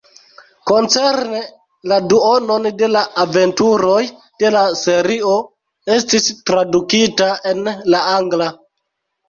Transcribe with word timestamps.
Koncerne 0.69 1.41
la 1.91 1.99
duonon 2.13 2.65
de 2.79 2.89
la 2.95 3.03
aventuroj 3.25 4.01
de 4.45 4.53
la 4.57 4.65
serio 4.81 5.37
estis 5.99 6.33
tradukita 6.51 7.31
en 7.55 7.65
la 7.75 8.05
angla. 8.19 8.53